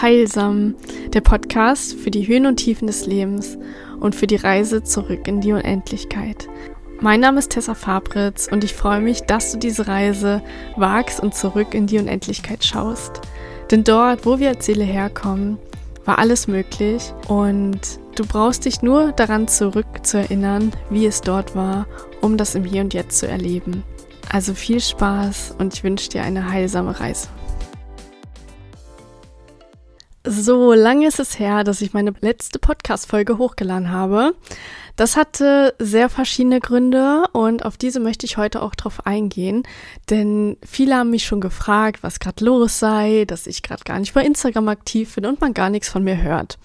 [0.00, 0.76] Heilsam,
[1.12, 3.58] der Podcast für die Höhen und Tiefen des Lebens
[4.00, 6.48] und für die Reise zurück in die Unendlichkeit.
[7.00, 10.42] Mein Name ist Tessa Fabritz und ich freue mich, dass du diese Reise
[10.76, 13.20] wagst und zurück in die Unendlichkeit schaust.
[13.70, 15.58] Denn dort, wo wir als Seele herkommen,
[16.06, 17.80] war alles möglich und
[18.14, 21.86] du brauchst dich nur daran zurück zu erinnern, wie es dort war,
[22.22, 23.82] um das im Hier und Jetzt zu erleben.
[24.32, 27.28] Also viel Spaß und ich wünsche dir eine heilsame Reise.
[30.26, 34.34] So lange ist es her, dass ich meine letzte Podcast-Folge hochgeladen habe.
[34.96, 39.62] Das hatte sehr verschiedene Gründe und auf diese möchte ich heute auch drauf eingehen,
[40.10, 44.12] denn viele haben mich schon gefragt, was gerade los sei, dass ich gerade gar nicht
[44.12, 46.58] bei Instagram aktiv bin und man gar nichts von mir hört.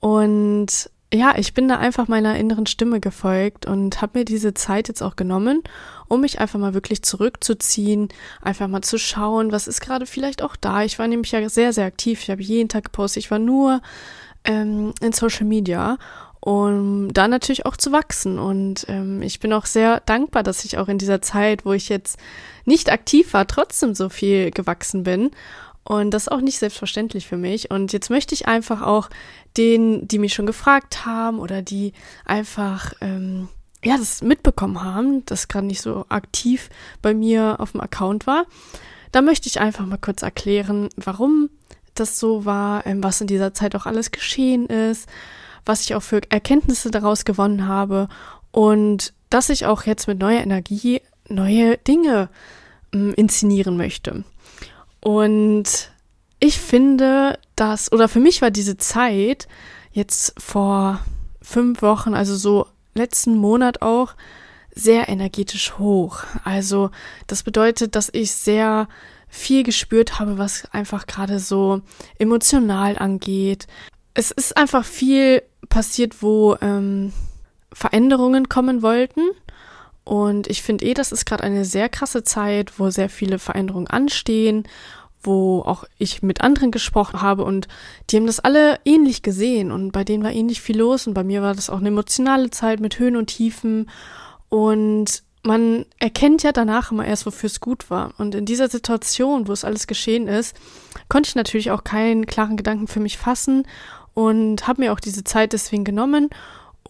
[0.00, 4.88] Und ja, ich bin da einfach meiner inneren Stimme gefolgt und habe mir diese Zeit
[4.88, 5.62] jetzt auch genommen,
[6.08, 8.08] um mich einfach mal wirklich zurückzuziehen,
[8.40, 10.84] einfach mal zu schauen, was ist gerade vielleicht auch da.
[10.84, 12.22] Ich war nämlich ja sehr, sehr aktiv.
[12.22, 13.24] Ich habe jeden Tag gepostet.
[13.24, 13.82] Ich war nur
[14.44, 15.98] ähm, in Social Media,
[16.40, 18.38] um da natürlich auch zu wachsen.
[18.38, 21.90] Und ähm, ich bin auch sehr dankbar, dass ich auch in dieser Zeit, wo ich
[21.90, 22.18] jetzt
[22.64, 25.30] nicht aktiv war, trotzdem so viel gewachsen bin.
[25.84, 27.70] Und das ist auch nicht selbstverständlich für mich.
[27.70, 29.10] Und jetzt möchte ich einfach auch
[29.56, 31.92] denen, die mich schon gefragt haben oder die
[32.24, 33.48] einfach ähm,
[33.84, 36.70] ja das mitbekommen haben, das gerade nicht so aktiv
[37.02, 38.46] bei mir auf dem Account war,
[39.10, 41.50] da möchte ich einfach mal kurz erklären, warum
[41.94, 45.08] das so war, ähm, was in dieser Zeit auch alles geschehen ist,
[45.66, 48.08] was ich auch für Erkenntnisse daraus gewonnen habe
[48.50, 52.28] und dass ich auch jetzt mit neuer Energie neue Dinge
[52.92, 54.24] ähm, inszenieren möchte.
[55.02, 55.90] Und
[56.40, 59.48] ich finde, dass, oder für mich war diese Zeit
[59.92, 61.00] jetzt vor
[61.42, 64.14] fünf Wochen, also so letzten Monat auch,
[64.74, 66.22] sehr energetisch hoch.
[66.44, 66.90] Also
[67.26, 68.88] das bedeutet, dass ich sehr
[69.28, 71.80] viel gespürt habe, was einfach gerade so
[72.18, 73.66] emotional angeht.
[74.14, 77.12] Es ist einfach viel passiert, wo ähm,
[77.72, 79.20] Veränderungen kommen wollten.
[80.04, 83.86] Und ich finde eh, das ist gerade eine sehr krasse Zeit, wo sehr viele Veränderungen
[83.86, 84.64] anstehen,
[85.22, 87.68] wo auch ich mit anderen gesprochen habe und
[88.10, 91.22] die haben das alle ähnlich gesehen und bei denen war ähnlich viel los und bei
[91.22, 93.88] mir war das auch eine emotionale Zeit mit Höhen und Tiefen
[94.48, 98.14] und man erkennt ja danach immer erst, wofür es gut war.
[98.18, 100.56] Und in dieser Situation, wo es alles geschehen ist,
[101.08, 103.66] konnte ich natürlich auch keinen klaren Gedanken für mich fassen
[104.14, 106.30] und habe mir auch diese Zeit deswegen genommen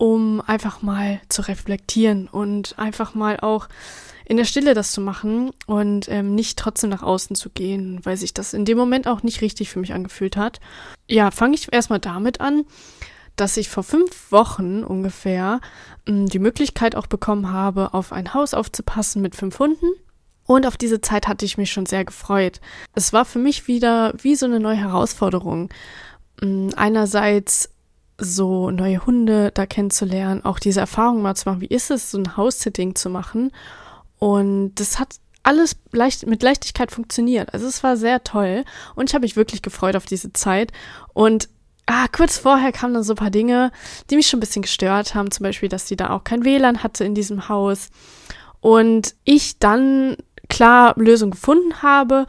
[0.03, 3.69] um einfach mal zu reflektieren und einfach mal auch
[4.25, 8.17] in der Stille das zu machen und ähm, nicht trotzdem nach außen zu gehen, weil
[8.17, 10.59] sich das in dem Moment auch nicht richtig für mich angefühlt hat.
[11.09, 12.65] Ja, fange ich erstmal damit an,
[13.37, 15.61] dass ich vor fünf Wochen ungefähr
[16.09, 19.87] ähm, die Möglichkeit auch bekommen habe, auf ein Haus aufzupassen mit fünf Hunden.
[20.49, 22.61] Und auf diese Zeit hatte ich mich schon sehr gefreut.
[22.93, 25.69] Es war für mich wieder wie so eine neue Herausforderung.
[26.43, 27.69] Ähm, einerseits
[28.23, 32.19] so neue Hunde da kennenzulernen, auch diese Erfahrung mal zu machen, wie ist es, so
[32.19, 33.51] ein House-Sitting zu machen.
[34.19, 37.53] Und das hat alles leicht, mit Leichtigkeit funktioniert.
[37.53, 40.73] Also es war sehr toll und ich habe mich wirklich gefreut auf diese Zeit.
[41.13, 41.49] Und
[41.87, 43.73] ah, kurz vorher kamen dann so ein paar Dinge,
[44.09, 45.31] die mich schon ein bisschen gestört haben.
[45.31, 47.89] Zum Beispiel, dass sie da auch kein WLAN hatte in diesem Haus.
[48.61, 50.17] Und ich dann
[50.49, 52.27] klar Lösung gefunden habe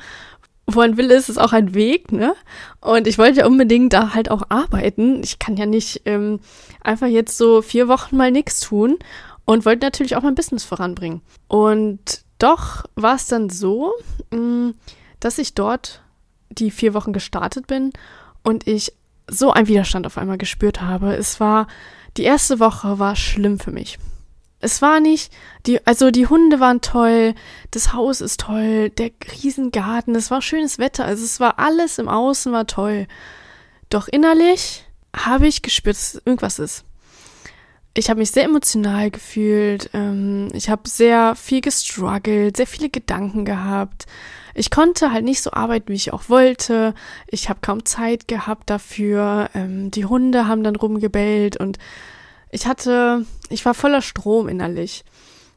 [0.76, 2.36] wo ein Wille ist, ist auch ein Weg, ne?
[2.82, 5.22] Und ich wollte ja unbedingt da halt auch arbeiten.
[5.24, 6.40] Ich kann ja nicht ähm,
[6.82, 8.98] einfach jetzt so vier Wochen mal nichts tun
[9.46, 11.22] und wollte natürlich auch mein Business voranbringen.
[11.48, 13.94] Und doch war es dann so,
[14.32, 14.76] mh, mm,
[15.20, 16.02] dass ich dort
[16.50, 17.92] die vier Wochen gestartet bin
[18.44, 18.94] und ich
[19.30, 21.16] so einen Widerstand auf einmal gespürt habe.
[21.16, 21.68] Es war,
[22.18, 23.98] die erste Woche war schlimm für mich.
[24.64, 25.34] Es war nicht,
[25.66, 27.36] die, also die Hunde waren toll,
[27.72, 29.12] das Haus ist toll, der
[29.44, 33.08] Riesengarten, es war schönes Wetter, also es war alles im Außen war toll.
[33.90, 36.86] Doch innerlich habe ich gespürt, dass irgendwas ist.
[37.94, 43.44] Ich habe mich sehr emotional gefühlt, ähm, ich habe sehr viel gestruggelt, sehr viele Gedanken
[43.44, 44.06] gehabt.
[44.56, 46.94] Ich konnte halt nicht so arbeiten, wie ich auch wollte.
[47.28, 49.50] Ich habe kaum Zeit gehabt dafür.
[49.54, 51.80] Ähm, die Hunde haben dann rumgebellt und
[52.54, 55.04] ich hatte, ich war voller Strom innerlich.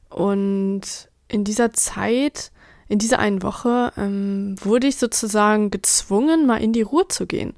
[0.09, 0.83] Und
[1.29, 2.51] in dieser Zeit,
[2.89, 7.55] in dieser einen Woche, ähm, wurde ich sozusagen gezwungen, mal in die Ruhe zu gehen.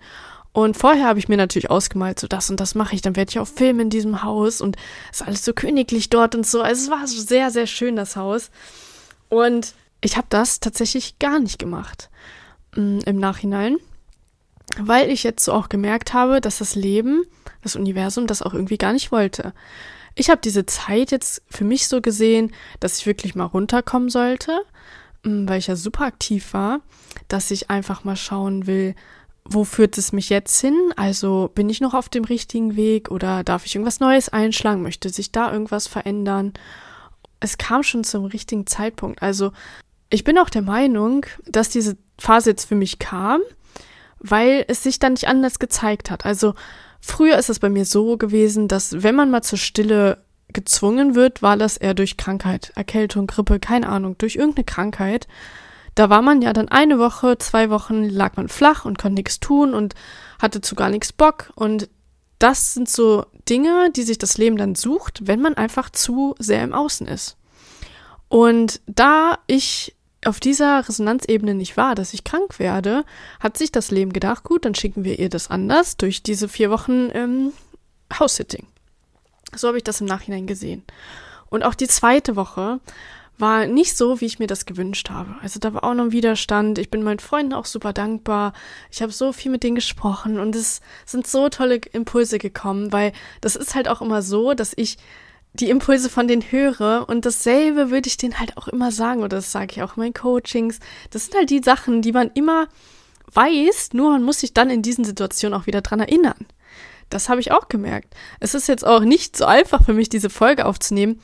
[0.52, 3.30] Und vorher habe ich mir natürlich ausgemalt, so das und das mache ich, dann werde
[3.30, 4.76] ich auch filmen in diesem Haus und
[5.12, 6.60] es ist alles so königlich dort und so.
[6.60, 8.50] Also es war sehr, sehr schön, das Haus.
[9.28, 12.10] Und ich habe das tatsächlich gar nicht gemacht
[12.74, 13.76] mm, im Nachhinein
[14.76, 17.24] weil ich jetzt so auch gemerkt habe, dass das Leben,
[17.68, 19.52] das Universum das auch irgendwie gar nicht wollte.
[20.14, 24.60] Ich habe diese Zeit jetzt für mich so gesehen, dass ich wirklich mal runterkommen sollte,
[25.22, 26.80] mm, weil ich ja super aktiv war,
[27.28, 28.94] dass ich einfach mal schauen will,
[29.44, 30.76] wo führt es mich jetzt hin?
[30.96, 34.82] Also bin ich noch auf dem richtigen Weg oder darf ich irgendwas Neues einschlagen?
[34.82, 36.52] Möchte sich da irgendwas verändern?
[37.40, 39.22] Es kam schon zum richtigen Zeitpunkt.
[39.22, 39.52] Also
[40.10, 43.40] ich bin auch der Meinung, dass diese Phase jetzt für mich kam,
[44.18, 46.26] weil es sich dann nicht anders gezeigt hat.
[46.26, 46.54] Also
[47.00, 50.18] früher ist es bei mir so gewesen, dass wenn man mal zur Stille
[50.52, 55.28] gezwungen wird, war das eher durch Krankheit, Erkältung, Grippe, keine Ahnung, durch irgendeine Krankheit.
[55.94, 59.40] Da war man ja dann eine Woche, zwei Wochen lag man flach und konnte nichts
[59.40, 59.94] tun und
[60.40, 61.52] hatte zu gar nichts Bock.
[61.54, 61.88] Und
[62.38, 66.62] das sind so Dinge, die sich das Leben dann sucht, wenn man einfach zu sehr
[66.62, 67.36] im Außen ist.
[68.28, 69.96] Und da ich
[70.28, 73.04] auf dieser Resonanzebene nicht war, dass ich krank werde,
[73.40, 76.70] hat sich das Leben gedacht, gut, dann schicken wir ihr das anders durch diese vier
[76.70, 77.52] Wochen ähm,
[78.18, 78.66] House-Sitting.
[79.54, 80.84] So habe ich das im Nachhinein gesehen.
[81.48, 82.80] Und auch die zweite Woche
[83.38, 85.36] war nicht so, wie ich mir das gewünscht habe.
[85.42, 86.78] Also da war auch noch ein Widerstand.
[86.78, 88.52] Ich bin meinen Freunden auch super dankbar.
[88.90, 93.12] Ich habe so viel mit denen gesprochen und es sind so tolle Impulse gekommen, weil
[93.40, 94.98] das ist halt auch immer so, dass ich
[95.52, 99.36] die Impulse von denen höre und dasselbe würde ich denen halt auch immer sagen oder
[99.36, 100.78] das sage ich auch in meinen Coachings.
[101.10, 102.68] Das sind halt die Sachen, die man immer
[103.32, 106.46] weiß, nur man muss sich dann in diesen Situationen auch wieder dran erinnern.
[107.10, 108.14] Das habe ich auch gemerkt.
[108.40, 111.20] Es ist jetzt auch nicht so einfach für mich, diese Folge aufzunehmen,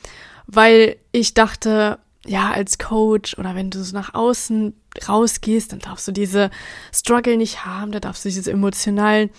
[0.47, 4.73] weil ich dachte, ja, als Coach oder wenn du so nach außen
[5.07, 6.49] rausgehst, dann darfst du diese
[6.93, 9.29] Struggle nicht haben, da darfst du diese emotionalen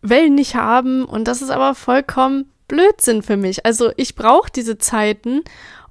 [0.00, 3.64] Wellen nicht haben und das ist aber vollkommen Blödsinn für mich.
[3.66, 5.42] Also ich brauche diese Zeiten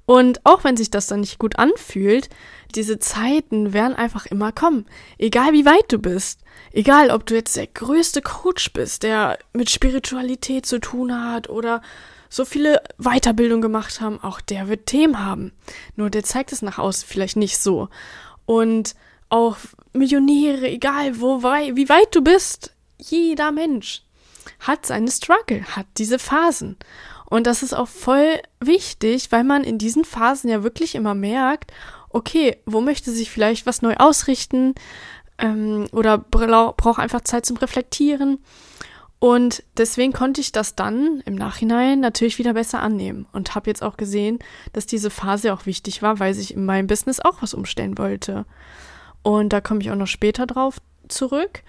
[0.06, 2.28] und auch wenn sich das dann nicht gut anfühlt,
[2.74, 4.86] diese Zeiten werden einfach immer kommen.
[5.18, 6.40] Egal wie weit du bist.
[6.72, 11.82] Egal, ob du jetzt der größte Coach bist, der mit Spiritualität zu tun hat oder
[12.28, 15.52] so viele Weiterbildungen gemacht haben, auch der wird Themen haben.
[15.94, 17.88] Nur der zeigt es nach außen vielleicht nicht so.
[18.44, 18.94] Und
[19.30, 19.56] auch
[19.92, 24.03] Millionäre, egal wo, wie weit du bist, jeder Mensch
[24.60, 26.76] hat seine Struggle, hat diese Phasen.
[27.26, 31.72] Und das ist auch voll wichtig, weil man in diesen Phasen ja wirklich immer merkt,
[32.10, 34.74] okay, wo möchte sich vielleicht was neu ausrichten
[35.38, 38.38] ähm, oder braucht einfach Zeit zum Reflektieren.
[39.18, 43.82] Und deswegen konnte ich das dann im Nachhinein natürlich wieder besser annehmen und habe jetzt
[43.82, 44.38] auch gesehen,
[44.74, 48.44] dass diese Phase auch wichtig war, weil sich in meinem Business auch was umstellen wollte.
[49.22, 50.76] Und da komme ich auch noch später drauf
[51.08, 51.62] zurück.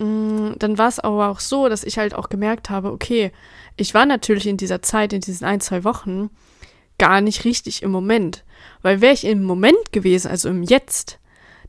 [0.00, 3.32] Mm, dann war es aber auch so, dass ich halt auch gemerkt habe, okay,
[3.76, 6.30] ich war natürlich in dieser Zeit, in diesen ein, zwei Wochen,
[6.98, 8.44] gar nicht richtig im Moment.
[8.82, 11.18] Weil wäre ich im Moment gewesen, also im Jetzt,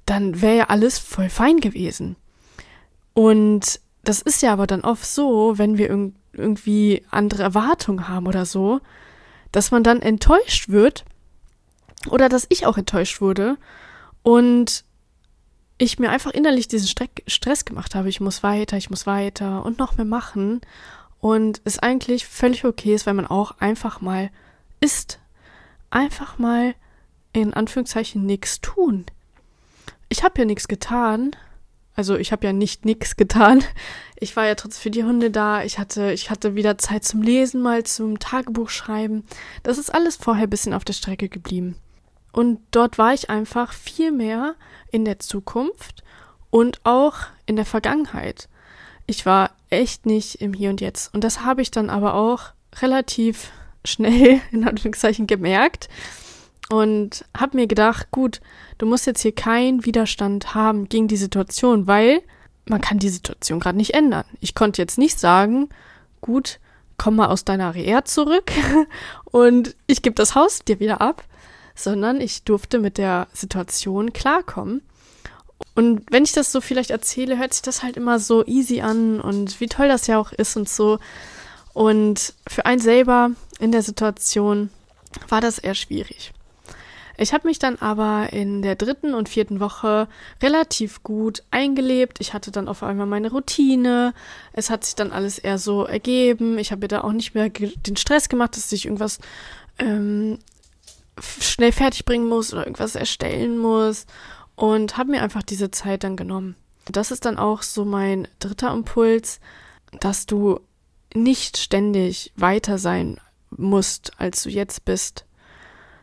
[0.05, 2.15] dann wäre ja alles voll fein gewesen.
[3.13, 8.25] Und das ist ja aber dann oft so, wenn wir irg irgendwie andere Erwartungen haben
[8.25, 8.79] oder so,
[9.51, 11.03] dass man dann enttäuscht wird
[12.09, 13.57] oder dass ich auch enttäuscht wurde
[14.23, 14.85] und
[15.81, 18.07] ich mir einfach innerlich diesen Stress gemacht habe.
[18.07, 20.61] Ich muss weiter, ich muss weiter und noch mehr machen.
[21.19, 24.29] Und es eigentlich völlig okay ist, wenn man auch einfach mal
[24.79, 25.19] isst.
[25.89, 26.75] Einfach mal
[27.33, 29.05] in Anführungszeichen nichts tun.
[30.07, 31.35] Ich habe ja nichts getan.
[31.95, 33.63] Also ich habe ja nicht nichts getan.
[34.19, 35.63] Ich war ja trotzdem für die Hunde da.
[35.63, 39.25] Ich hatte, ich hatte wieder Zeit zum Lesen, mal zum Tagebuch schreiben.
[39.63, 41.75] Das ist alles vorher bisschen auf der Strecke geblieben.
[42.31, 44.55] Und dort war ich einfach viel mehr
[44.91, 46.03] in der Zukunft
[46.49, 48.47] und auch in der Vergangenheit.
[49.05, 51.13] Ich war echt nicht im Hier und Jetzt.
[51.13, 53.51] Und das habe ich dann aber auch relativ
[53.85, 55.89] schnell, in Anführungszeichen, gemerkt
[56.69, 58.39] und habe mir gedacht, gut,
[58.77, 62.21] du musst jetzt hier keinen Widerstand haben gegen die Situation, weil
[62.65, 64.23] man kann die Situation gerade nicht ändern.
[64.39, 65.69] Ich konnte jetzt nicht sagen,
[66.21, 66.59] gut,
[66.97, 68.51] komm mal aus deiner Reha zurück
[69.25, 71.23] und ich gebe das Haus dir wieder ab,
[71.75, 74.81] sondern ich durfte mit der Situation klarkommen.
[75.75, 79.21] Und wenn ich das so vielleicht erzähle, hört sich das halt immer so easy an
[79.21, 80.99] und wie toll das ja auch ist und so.
[81.73, 84.69] Und für einen selber in der Situation
[85.29, 86.33] war das eher schwierig.
[87.17, 90.07] Ich habe mich dann aber in der dritten und vierten Woche
[90.41, 92.19] relativ gut eingelebt.
[92.19, 94.15] Ich hatte dann auf einmal meine Routine.
[94.53, 96.57] Es hat sich dann alles eher so ergeben.
[96.57, 99.19] Ich habe mir da auch nicht mehr den Stress gemacht, dass ich irgendwas
[99.77, 100.39] ähm,
[101.19, 104.05] schnell fertig bringen muss oder irgendwas erstellen muss
[104.55, 106.55] und habe mir einfach diese Zeit dann genommen.
[106.85, 109.39] Das ist dann auch so mein dritter Impuls,
[109.99, 110.59] dass du
[111.13, 115.25] nicht ständig weiter sein musst, als du jetzt bist.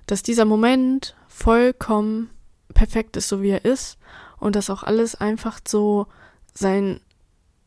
[0.06, 2.30] Dass dieser Moment vollkommen
[2.74, 3.98] perfekt ist, so wie er ist
[4.38, 6.06] und dass auch alles einfach so
[6.54, 7.00] sein,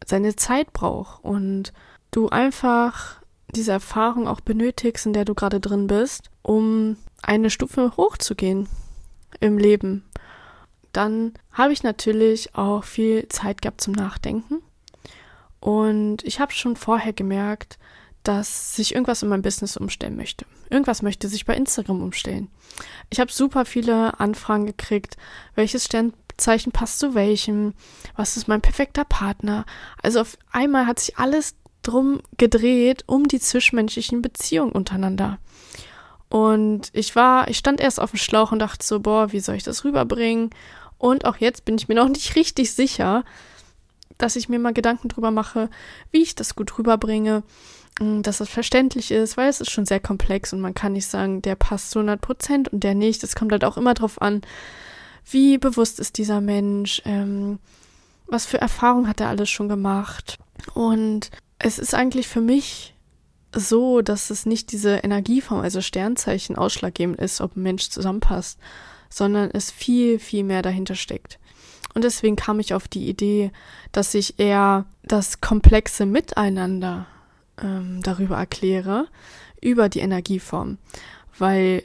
[0.05, 1.73] seine Zeit braucht und
[2.11, 3.21] du einfach
[3.53, 8.67] diese Erfahrung auch benötigst, in der du gerade drin bist, um eine Stufe hochzugehen
[9.39, 10.03] im Leben.
[10.93, 14.61] dann habe ich natürlich auch viel Zeit gehabt zum Nachdenken.
[15.61, 17.79] Und ich habe schon vorher gemerkt,
[18.23, 20.45] dass sich irgendwas in meinem Business umstellen möchte.
[20.69, 22.49] Irgendwas möchte sich bei Instagram umstellen.
[23.09, 25.17] Ich habe super viele Anfragen gekriegt,
[25.55, 27.73] welches Sternzeichen passt zu welchem,
[28.15, 29.65] was ist mein perfekter Partner.
[30.01, 35.39] Also auf einmal hat sich alles drum gedreht um die zwischenmenschlichen Beziehungen untereinander.
[36.31, 39.55] Und ich war, ich stand erst auf dem Schlauch und dachte so, boah, wie soll
[39.55, 40.49] ich das rüberbringen?
[40.97, 43.25] Und auch jetzt bin ich mir noch nicht richtig sicher,
[44.17, 45.69] dass ich mir mal Gedanken drüber mache,
[46.09, 47.43] wie ich das gut rüberbringe,
[47.99, 51.07] mm, dass das verständlich ist, weil es ist schon sehr komplex und man kann nicht
[51.07, 53.25] sagen, der passt zu 100 Prozent und der nicht.
[53.25, 54.41] Es kommt halt auch immer drauf an,
[55.29, 57.59] wie bewusst ist dieser Mensch, ähm,
[58.27, 60.37] was für Erfahrungen hat er alles schon gemacht.
[60.75, 62.90] Und es ist eigentlich für mich
[63.55, 68.59] so, dass es nicht diese Energieform, also Sternzeichen, ausschlaggebend ist, ob ein Mensch zusammenpasst,
[69.09, 71.39] sondern es viel, viel mehr dahinter steckt.
[71.93, 73.51] Und deswegen kam ich auf die Idee,
[73.91, 77.07] dass ich eher das komplexe Miteinander
[77.61, 79.07] ähm, darüber erkläre,
[79.61, 80.77] über die Energieform.
[81.37, 81.83] Weil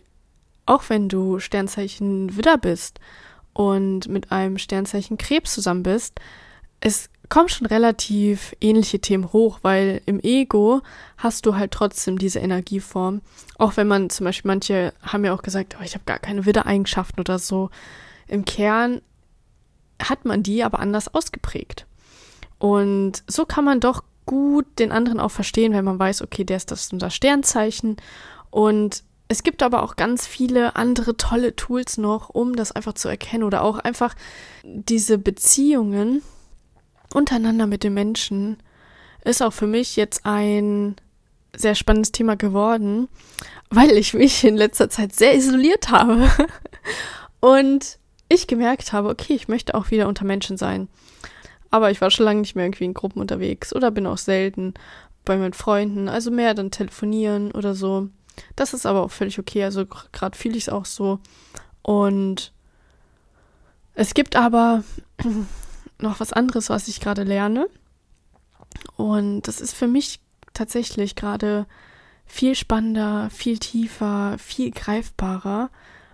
[0.64, 3.00] auch wenn du Sternzeichen Widder bist
[3.52, 6.20] und mit einem Sternzeichen Krebs zusammen bist,
[6.80, 10.82] es kommen schon relativ ähnliche Themen hoch, weil im Ego
[11.16, 13.22] hast du halt trotzdem diese Energieform.
[13.58, 16.46] Auch wenn man zum Beispiel, manche haben ja auch gesagt, oh, ich habe gar keine
[16.46, 17.70] Widdereigenschaften oder so.
[18.28, 19.00] Im Kern
[20.02, 21.86] hat man die aber anders ausgeprägt.
[22.58, 26.56] Und so kann man doch gut den anderen auch verstehen, wenn man weiß, okay, der
[26.56, 27.96] ist das unser Sternzeichen.
[28.50, 33.08] Und es gibt aber auch ganz viele andere tolle Tools noch, um das einfach zu
[33.08, 34.14] erkennen oder auch einfach
[34.62, 36.22] diese Beziehungen
[37.12, 38.58] untereinander mit den Menschen
[39.24, 40.96] ist auch für mich jetzt ein
[41.54, 43.08] sehr spannendes Thema geworden,
[43.70, 46.28] weil ich mich in letzter Zeit sehr isoliert habe.
[47.40, 47.98] Und
[48.28, 50.88] ich gemerkt habe, okay, ich möchte auch wieder unter Menschen sein.
[51.70, 54.74] Aber ich war schon lange nicht mehr irgendwie in Gruppen unterwegs oder bin auch selten
[55.24, 58.08] bei meinen Freunden, also mehr dann telefonieren oder so.
[58.54, 61.18] Das ist aber auch völlig okay, also gerade fühle ich es auch so.
[61.82, 62.52] Und
[63.94, 64.84] es gibt aber
[65.98, 67.68] noch was anderes, was ich gerade lerne.
[68.96, 70.20] Und das ist für mich
[70.52, 71.66] tatsächlich gerade
[72.26, 75.70] viel spannender, viel tiefer, viel greifbarer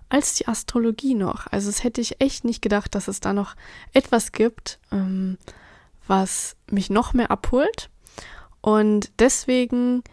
[0.09, 1.47] als die Astrologie noch.
[1.51, 3.55] Also es hätte ich echt nicht gedacht, dass es da noch
[3.93, 5.37] etwas gibt, ähm,
[6.07, 7.89] was mich noch mehr abholt.
[8.61, 10.03] Und deswegen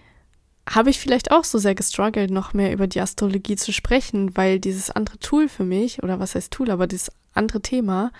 [0.68, 4.58] habe ich vielleicht auch so sehr gestruggelt, noch mehr über die Astrologie zu sprechen, weil
[4.58, 8.12] dieses andere Tool für mich, oder was heißt Tool, aber dieses andere Thema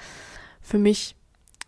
[0.61, 1.17] für mich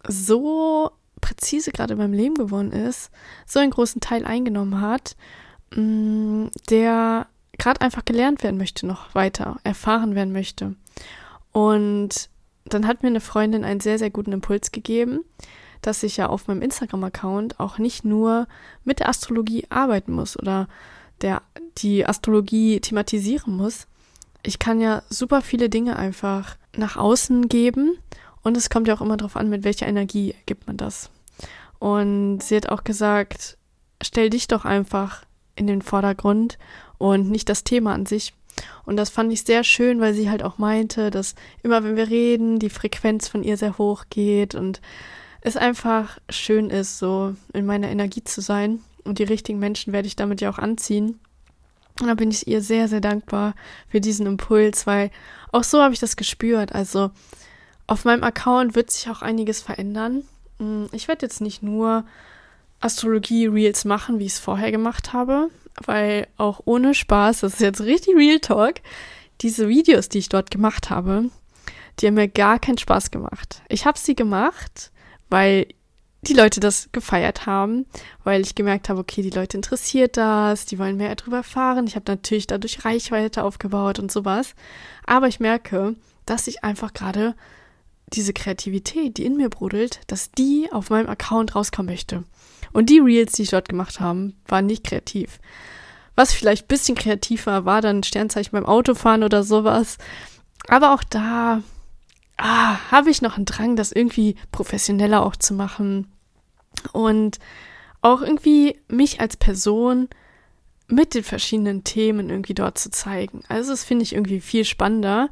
[0.06, 0.90] so
[1.20, 3.10] präzise gerade in meinem Leben geworden ist,
[3.46, 5.16] so einen großen Teil eingenommen hat,
[5.74, 7.26] mm, der
[7.58, 10.74] gerade einfach gelernt werden möchte, noch weiter erfahren werden möchte.
[11.52, 12.28] Und
[12.64, 15.20] dann hat mir eine Freundin einen sehr, sehr guten Impuls gegeben,
[15.80, 18.46] dass ich ja auf meinem Instagram-Account auch nicht nur
[18.84, 20.68] mit der Astrologie arbeiten muss oder
[21.20, 21.42] der,
[21.78, 23.86] die Astrologie thematisieren muss.
[24.42, 27.98] Ich kann ja super viele Dinge einfach nach außen geben
[28.42, 31.10] und es kommt ja auch immer darauf an, mit welcher Energie gibt man das.
[31.78, 33.56] Und sie hat auch gesagt,
[34.02, 35.24] stell dich doch einfach
[35.56, 36.58] in den Vordergrund
[36.98, 38.34] und nicht das Thema an sich.
[38.84, 42.08] Und das fand ich sehr schön, weil sie halt auch meinte, dass immer wenn wir
[42.08, 44.80] reden, die Frequenz von ihr sehr hoch geht und
[45.40, 48.80] es einfach schön ist, so in meiner Energie zu sein.
[49.04, 51.18] Und die richtigen Menschen werde ich damit ja auch anziehen.
[52.00, 53.54] Und da bin ich ihr sehr, sehr dankbar
[53.88, 55.10] für diesen Impuls, weil
[55.50, 56.72] auch so habe ich das gespürt.
[56.72, 57.10] Also
[57.86, 60.24] auf meinem Account wird sich auch einiges verändern.
[60.58, 62.04] Mm, ich werde jetzt nicht nur
[62.80, 65.48] Astrologie-Reels machen, wie ich es vorher gemacht habe,
[65.84, 68.76] weil auch ohne Spaß, das ist jetzt richtig Real Talk,
[69.40, 71.30] diese Videos, die ich dort gemacht habe,
[71.98, 73.62] die haben mir gar keinen Spaß gemacht.
[73.68, 74.90] Ich habe sie gemacht,
[75.30, 75.66] weil
[76.22, 77.84] die Leute das gefeiert haben,
[78.22, 81.86] weil ich gemerkt habe, okay, die Leute interessiert das, die wollen mehr darüber erfahren.
[81.86, 84.54] Ich habe natürlich dadurch Reichweite aufgebaut und sowas.
[85.04, 87.34] Aber ich merke, dass ich einfach gerade
[88.14, 92.24] diese Kreativität, die in mir brodelt, dass die auf meinem Account rauskommen möchte.
[92.72, 95.40] Und die Reels, die ich dort gemacht habe, waren nicht kreativ.
[96.14, 99.98] Was vielleicht ein bisschen kreativer war, dann Sternzeichen beim Autofahren oder sowas.
[100.68, 101.62] Aber auch da
[102.36, 106.08] ah, habe ich noch einen Drang, das irgendwie professioneller auch zu machen.
[106.92, 107.38] Und
[108.00, 110.08] auch irgendwie mich als Person
[110.88, 113.42] mit den verschiedenen Themen irgendwie dort zu zeigen.
[113.48, 115.30] Also das finde ich irgendwie viel spannender.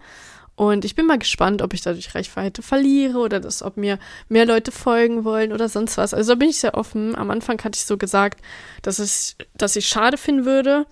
[0.61, 3.99] Und ich bin mal gespannt, ob ich dadurch Reichweite verliere oder dass, ob mir
[4.29, 6.12] mehr Leute folgen wollen oder sonst was.
[6.12, 7.17] Also da bin ich sehr offen.
[7.17, 8.43] Am Anfang hatte ich so gesagt,
[8.83, 10.85] dass es, dass ich schade finden würde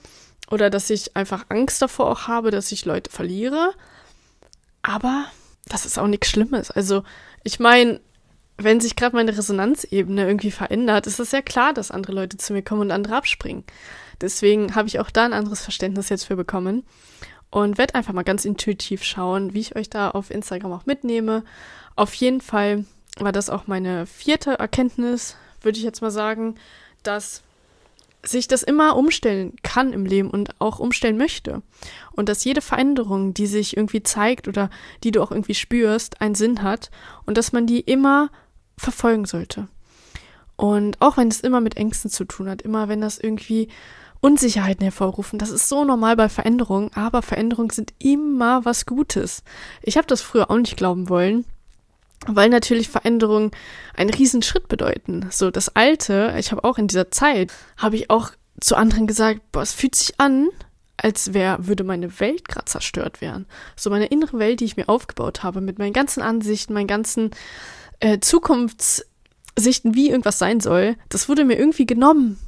[0.51, 3.75] oder dass ich einfach Angst davor auch habe, dass ich Leute verliere.
[4.81, 5.27] Aber
[5.67, 6.71] das ist auch nichts Schlimmes.
[6.71, 7.03] Also,
[7.45, 8.01] ich meine,
[8.57, 12.55] wenn sich gerade meine Resonanzebene irgendwie verändert, ist es ja klar, dass andere Leute zu
[12.55, 13.65] mir kommen und andere abspringen.
[14.23, 16.85] Deswegen habe ich auch da ein anderes Verständnis jetzt für bekommen
[17.51, 21.45] und werde einfach mal ganz intuitiv schauen, wie ich euch da auf Instagram auch mitnehme.
[21.97, 22.85] Auf jeden Fall
[23.19, 26.57] war das auch meine vierte Erkenntnis, würde ich jetzt mal sagen,
[27.03, 27.43] dass
[28.23, 31.63] sich das immer umstellen kann im Leben und auch umstellen möchte.
[32.13, 34.71] Und dass jede Veränderung, die sich irgendwie zeigt oder
[35.05, 36.91] die du auch irgendwie spürst, einen Sinn hat
[37.27, 38.31] und dass man die immer
[38.77, 39.69] verfolgen sollte.
[40.57, 43.69] Und auch wenn es immer mit Ängsten zu tun hat, immer wenn das irgendwie
[44.21, 49.43] Unsicherheiten hervorrufen, das ist so normal bei Veränderungen, aber Veränderungen sind immer was Gutes.
[49.83, 51.45] Ich habe das früher auch nicht glauben wollen,
[52.27, 53.53] weil natürlich Veränderungen
[53.95, 55.29] einen Riesenschritt bedeuten.
[55.31, 59.41] So das Alte, ich habe auch in dieser Zeit, habe ich auch zu anderen gesagt,
[59.53, 60.49] boah, es fühlt sich an,
[60.97, 63.47] als wäre, würde meine Welt gerade zerstört werden.
[63.77, 67.31] So meine innere Welt, die ich mir aufgebaut habe, mit meinen ganzen Ansichten, meinen ganzen
[68.01, 72.39] äh, Zukunftssichten, wie irgendwas sein soll, das wurde mir irgendwie genommen.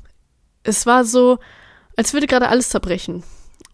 [0.64, 1.38] Es war so,
[2.00, 3.25] als würde gerade alles zerbrechen.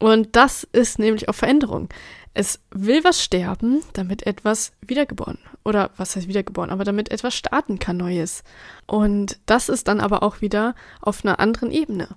[0.01, 1.89] Und das ist nämlich auch Veränderung.
[2.35, 5.39] Es will was sterben, damit etwas wiedergeboren.
[5.65, 8.43] Oder was heißt wiedergeboren, aber damit etwas starten kann, Neues.
[8.89, 12.09] Und das ist dann aber auch wieder auf einer anderen Ebene.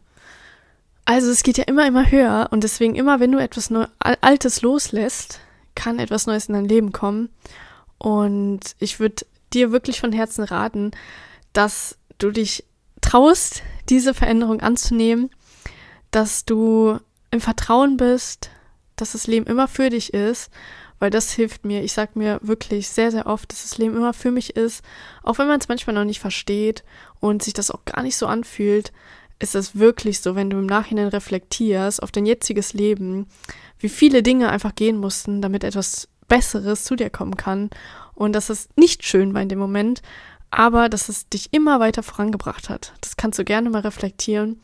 [1.06, 4.64] Also es geht ja immer, immer höher und deswegen immer, wenn du etwas Neu Altes
[4.64, 5.42] loslässt,
[5.76, 7.30] kann etwas Neues in dein Leben kommen.
[8.00, 10.90] Und ich würde dir wirklich von Herzen raten,
[11.54, 12.64] dass du dich
[13.00, 15.30] traust, diese Veränderung anzunehmen,
[16.12, 17.00] dass du
[17.32, 18.50] im Vertrauen bist,
[18.96, 20.52] dass das Leben immer für dich ist,
[21.00, 21.84] weil das hilft mir.
[21.84, 24.84] Ich sage mir wirklich sehr, sehr oft, dass das Leben immer für mich ist,
[25.24, 26.84] auch wenn man es manchmal noch nicht versteht
[27.20, 28.92] und sich das auch gar nicht so anfühlt,
[29.40, 33.28] ist es wirklich so, wenn du im Nachhinein reflektierst auf dein jetziges Leben,
[33.80, 37.70] wie viele Dinge einfach gehen mussten, damit etwas Besseres zu dir kommen kann
[38.14, 40.02] und dass es nicht schön war in dem Moment,
[40.52, 42.94] aber dass es dich immer weiter vorangebracht hat.
[43.00, 44.60] Das kannst du gerne mal reflektieren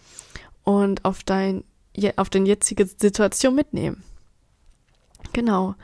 [0.65, 1.63] und auf dein
[2.17, 4.03] auf deine jetzige Situation mitnehmen.
[5.31, 5.75] Genau.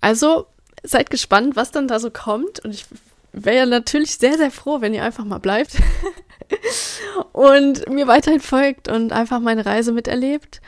[0.00, 0.46] Also
[0.82, 2.86] seid gespannt, was dann da so kommt und ich
[3.32, 5.76] wäre ja natürlich sehr, sehr froh, wenn ihr einfach mal bleibt
[7.32, 10.62] und mir weiterhin folgt und einfach meine Reise miterlebt,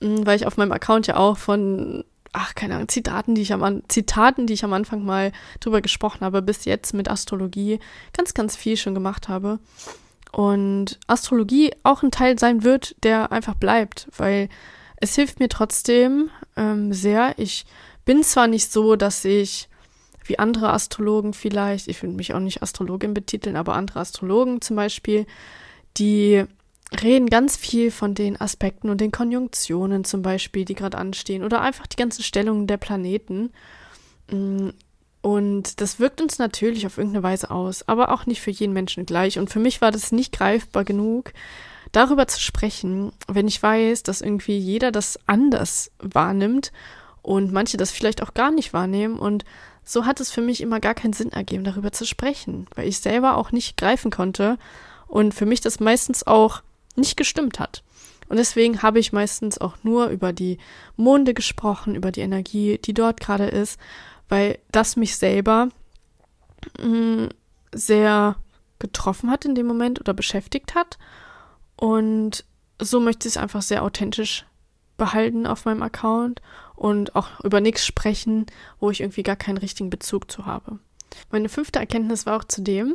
[0.00, 3.52] mm, weil ich auf meinem Account ja auch von ach, keine Ahnung, Zitaten, die ich
[3.52, 7.78] am, Zitaten, die ich am Anfang mal drüber gesprochen habe, bis jetzt mit Astrologie
[8.12, 9.60] ganz, ganz viel schon gemacht habe.
[10.34, 14.48] Und Astrologie auch ein Teil sein wird, der einfach bleibt, weil
[14.96, 17.34] es hilft mir trotzdem ähm, sehr.
[17.36, 17.66] Ich
[18.04, 19.68] bin zwar nicht so, dass ich
[20.24, 24.74] wie andere Astrologen vielleicht, ich würde mich auch nicht Astrologin betiteln, aber andere Astrologen zum
[24.74, 25.24] Beispiel,
[25.98, 26.44] die
[27.00, 31.60] reden ganz viel von den Aspekten und den Konjunktionen zum Beispiel, die gerade anstehen oder
[31.60, 33.52] einfach die ganzen Stellungen der Planeten.
[35.24, 39.06] Und das wirkt uns natürlich auf irgendeine Weise aus, aber auch nicht für jeden Menschen
[39.06, 39.38] gleich.
[39.38, 41.32] Und für mich war das nicht greifbar genug,
[41.92, 46.72] darüber zu sprechen, wenn ich weiß, dass irgendwie jeder das anders wahrnimmt
[47.22, 49.18] und manche das vielleicht auch gar nicht wahrnehmen.
[49.18, 49.46] Und
[49.82, 52.98] so hat es für mich immer gar keinen Sinn ergeben, darüber zu sprechen, weil ich
[52.98, 54.58] selber auch nicht greifen konnte
[55.08, 56.60] und für mich das meistens auch
[56.96, 57.82] nicht gestimmt hat.
[58.28, 60.58] Und deswegen habe ich meistens auch nur über die
[60.96, 63.80] Monde gesprochen, über die Energie, die dort gerade ist,
[64.28, 65.68] weil das mich selber
[66.80, 67.28] mh, mm,
[67.72, 68.36] sehr
[68.78, 70.98] getroffen hat in dem Moment oder beschäftigt hat.
[71.76, 72.44] Und
[72.80, 74.44] so möchte ich es einfach sehr authentisch
[74.96, 76.40] behalten auf meinem Account
[76.76, 78.46] und auch über nichts sprechen,
[78.80, 80.78] wo ich irgendwie gar keinen richtigen Bezug zu habe.
[81.30, 82.94] Meine fünfte Erkenntnis war auch zudem,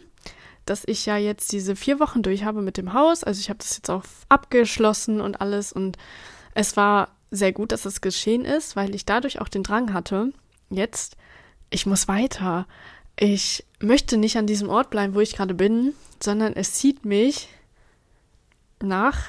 [0.65, 3.23] dass ich ja jetzt diese vier Wochen durch habe mit dem Haus.
[3.23, 5.73] Also ich habe das jetzt auch abgeschlossen und alles.
[5.73, 5.97] Und
[6.53, 10.31] es war sehr gut, dass es geschehen ist, weil ich dadurch auch den Drang hatte,
[10.69, 11.17] jetzt,
[11.69, 12.67] ich muss weiter.
[13.15, 17.49] Ich möchte nicht an diesem Ort bleiben, wo ich gerade bin, sondern es zieht mich
[18.81, 19.19] nach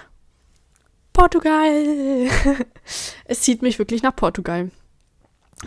[1.12, 1.70] Portugal.
[3.24, 4.70] es zieht mich wirklich nach Portugal.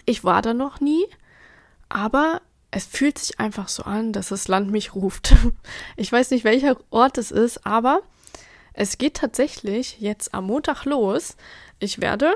[0.06, 1.06] Ich war da noch nie,
[1.90, 5.36] aber es fühlt sich einfach so an, dass das Land mich ruft.
[5.96, 8.02] Ich weiß nicht, welcher Ort es ist, aber
[8.74, 11.36] es geht tatsächlich jetzt am Montag los.
[11.80, 12.36] Ich werde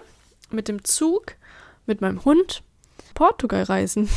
[0.51, 1.33] mit dem Zug,
[1.87, 2.61] mit meinem Hund
[3.17, 4.07] Portugal reisen.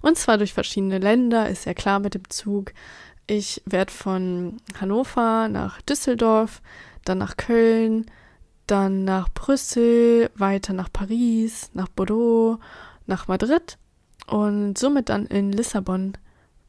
[0.00, 2.72] Und zwar durch verschiedene Länder, ist ja klar mit dem Zug.
[3.26, 6.62] Ich werde von Hannover nach Düsseldorf,
[7.04, 8.06] dann nach Köln,
[8.66, 12.58] dann nach Brüssel, weiter nach Paris, nach Bordeaux,
[13.06, 13.76] nach Madrid
[14.26, 16.14] und somit dann in Lissabon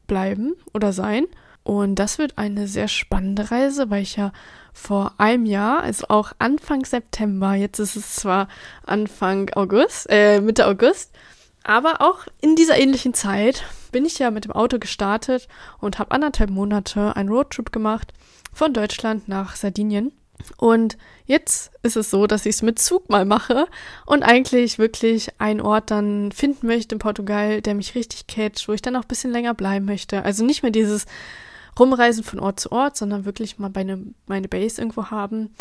[0.08, 1.26] bleiben oder sein.
[1.64, 4.34] Und das wird eine sehr spannende Reise, weil ich ja
[4.74, 8.50] vor einem Jahr, also auch Anfang September, jetzt ist es zwar
[8.86, 11.14] Anfang August, äh, Mitte August,
[11.64, 15.48] Aber auch in dieser ähnlichen Zeit bin ich ja mit dem Auto gestartet
[15.80, 18.14] und habe anderthalb Monate einen Roadtrip gemacht
[18.54, 20.12] von Deutschland nach Sardinien.
[20.58, 23.68] Und jetzt ist es so, dass ich es mit Zug mal mache
[24.06, 28.74] und eigentlich wirklich einen Ort dann finden möchte in Portugal, der mich richtig catcht, wo
[28.74, 30.24] ich dann auch ein bisschen länger bleiben möchte.
[30.24, 31.06] Also nicht mehr dieses
[31.80, 35.54] Rumreisen von Ort zu Ort, sondern wirklich mal meine, meine Base irgendwo haben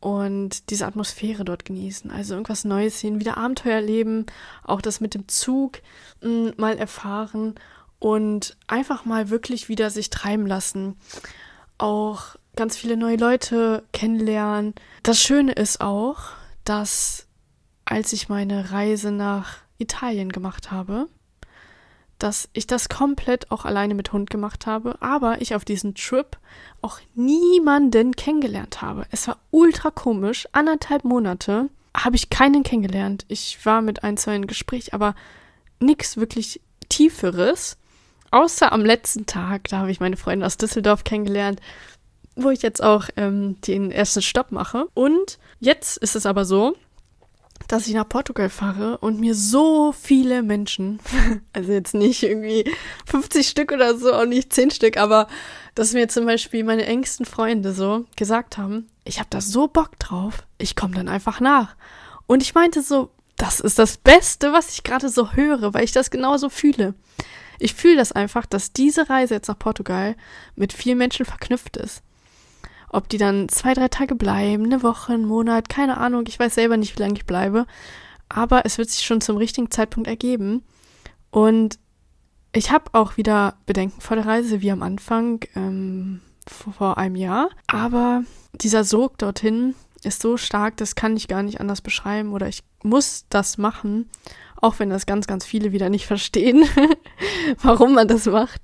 [0.00, 2.10] und diese Atmosphäre dort genießen.
[2.10, 4.26] Also irgendwas Neues sehen, wieder Abenteuer erleben,
[4.64, 5.80] auch das mit dem Zug
[6.22, 7.54] mh, mm, mal erfahren
[7.98, 10.96] und einfach mal wirklich wieder sich treiben lassen.
[11.78, 14.74] Auch ganz viele neue Leute kennenlernen.
[15.02, 16.18] Das Schöne ist auch,
[16.64, 17.26] dass
[17.84, 21.08] als ich meine Reise nach Italien gemacht habe,
[22.22, 26.38] dass ich das komplett auch alleine mit Hund gemacht habe, aber ich auf diesem Trip
[26.82, 29.06] auch niemanden kennengelernt habe.
[29.10, 30.48] Es war ultra komisch.
[30.52, 33.24] Anderthalb Monate habe ich keinen kennengelernt.
[33.28, 35.14] Ich war mit ein, zwei in Gespräch, aber
[35.80, 37.76] nichts wirklich Tieferes.
[38.30, 41.60] Außer am letzten Tag, da habe ich meine Freundin aus Düsseldorf kennengelernt,
[42.36, 44.86] wo ich jetzt auch ähm, den ersten Stopp mache.
[44.94, 46.76] Und jetzt ist es aber so,
[47.68, 51.00] dass ich nach Portugal fahre und mir so viele Menschen,
[51.52, 52.70] also jetzt nicht irgendwie
[53.06, 55.28] 50 Stück oder so, auch nicht 10 Stück, aber
[55.74, 59.98] dass mir zum Beispiel meine engsten Freunde so gesagt haben, ich habe da so Bock
[59.98, 61.76] drauf, ich komme dann einfach nach.
[62.26, 65.92] Und ich meinte so, das ist das Beste, was ich gerade so höre, weil ich
[65.92, 66.94] das genauso fühle.
[67.58, 70.16] Ich fühle das einfach, dass diese Reise jetzt nach Portugal
[70.56, 72.02] mit vielen Menschen verknüpft ist.
[72.90, 76.54] Ob die dann zwei, drei Tage bleiben, eine Woche, einen Monat, keine Ahnung, ich weiß
[76.54, 77.66] selber nicht, wie lange ich bleibe.
[78.28, 80.62] Aber es wird sich schon zum richtigen Zeitpunkt ergeben.
[81.30, 81.78] Und
[82.52, 87.50] ich habe auch wieder Bedenken vor der Reise, wie am Anfang ähm, vor einem Jahr.
[87.68, 92.48] Aber dieser Sog dorthin ist so stark, das kann ich gar nicht anders beschreiben oder
[92.48, 94.08] ich muss das machen,
[94.56, 96.64] auch wenn das ganz, ganz viele wieder nicht verstehen,
[97.62, 98.62] warum man das macht.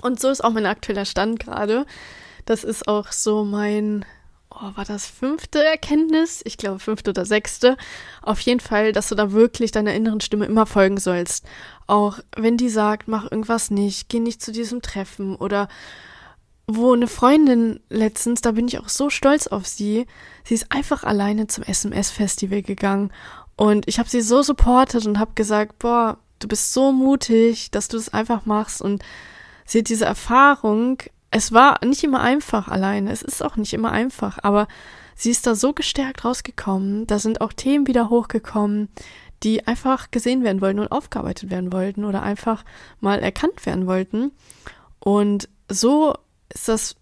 [0.00, 1.86] Und so ist auch mein aktueller Stand gerade.
[2.44, 4.04] Das ist auch so mein,
[4.50, 6.42] oh, war das fünfte Erkenntnis?
[6.44, 7.76] Ich glaube fünfte oder sechste.
[8.22, 11.44] Auf jeden Fall, dass du da wirklich deiner inneren Stimme immer folgen sollst.
[11.86, 15.68] Auch wenn die sagt, mach irgendwas nicht, geh nicht zu diesem Treffen oder
[16.66, 20.06] wo eine Freundin letztens, da bin ich auch so stolz auf sie,
[20.44, 23.12] sie ist einfach alleine zum SMS-Festival gegangen
[23.56, 27.88] und ich habe sie so supportet und habe gesagt, boah, du bist so mutig, dass
[27.88, 29.02] du das einfach machst und
[29.66, 30.98] sie hat diese Erfahrung
[31.32, 33.10] es war nicht immer einfach alleine.
[33.10, 34.68] Es ist auch nicht immer einfach, aber
[35.16, 37.06] sie ist da so gestärkt rausgekommen.
[37.06, 38.90] Da sind auch Themen wieder hochgekommen,
[39.42, 42.64] die einfach gesehen werden wollten und aufgearbeitet werden wollten oder einfach
[43.00, 44.32] mal erkannt werden wollten.
[45.00, 46.14] Und so
[46.52, 46.96] ist das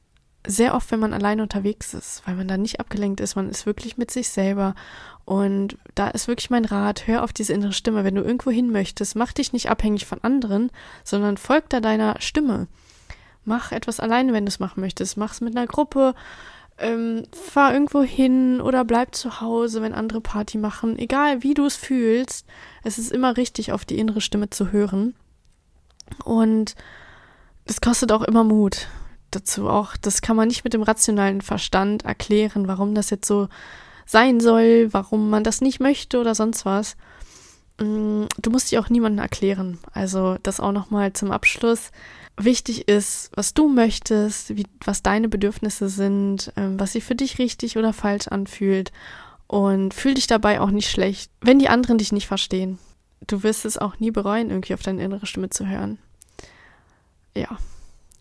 [0.46, 3.34] sehr oft, wenn man alleine unterwegs ist, weil man da nicht abgelenkt ist.
[3.34, 4.76] Man ist wirklich mit sich selber.
[5.24, 8.04] Und da ist wirklich mein Rat, hör auf diese innere Stimme.
[8.04, 10.70] Wenn du irgendwo hin möchtest, mach dich nicht abhängig von anderen,
[11.02, 12.68] sondern folg da deiner Stimme.
[13.50, 15.16] Mach etwas alleine, wenn du es machen möchtest.
[15.16, 16.14] Mach es mit einer Gruppe.
[16.78, 20.96] Ähm, fahr irgendwo hin oder bleib zu Hause, wenn andere Party machen.
[20.96, 22.46] Egal wie du es fühlst,
[22.84, 25.16] es ist immer richtig, auf die innere Stimme zu hören.
[26.24, 26.76] Und
[27.66, 28.86] das kostet auch immer Mut
[29.32, 29.68] dazu.
[29.68, 33.48] Auch das kann man nicht mit dem rationalen Verstand erklären, warum das jetzt so
[34.06, 36.96] sein soll, warum man das nicht möchte oder sonst was.
[37.80, 39.78] Mm, du musst dich auch niemandem erklären.
[39.92, 41.90] Also das auch nochmal zum Abschluss
[42.36, 47.38] wichtig ist, was du möchtest, wie, was deine Bedürfnisse sind, ähm, was sich für dich
[47.38, 48.92] richtig oder falsch anfühlt.
[49.46, 52.78] Und fühl dich dabei auch nicht schlecht, wenn die anderen dich nicht verstehen.
[53.26, 55.98] Du wirst es auch nie bereuen, irgendwie auf deine innere Stimme zu hören.
[57.36, 57.58] Ja,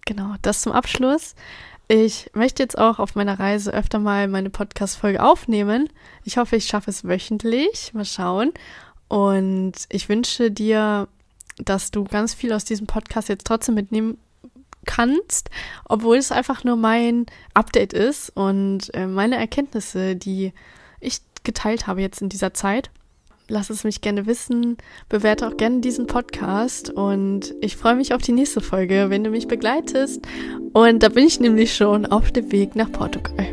[0.06, 1.36] genau, das zum Abschluss.
[1.88, 5.90] Ich möchte jetzt auch auf meiner Reise öfter mal meine Podcast-Folge aufnehmen.
[6.24, 7.94] Ich hoffe, ich schaffe es wöchentlich.
[7.94, 8.52] Mal schauen.
[9.08, 11.08] Und ich wünsche dir
[11.64, 14.18] dass du ganz viel aus diesem Podcast jetzt trotzdem mitnehmen
[14.86, 15.50] kannst,
[15.86, 20.54] obwohl es einfach nur mein Update ist und äh, meine Erkenntnisse, die
[21.00, 22.90] ich geteilt habe jetzt in dieser Zeit.
[23.48, 28.22] Lass es mich gerne wissen, bewerte auch gerne diesen Podcast und ich freue mich auf
[28.22, 30.22] die nächste Folge, wenn du mich begleitest.
[30.74, 33.48] Und da bin ich nämlich schon auf dem Weg nach Portugal.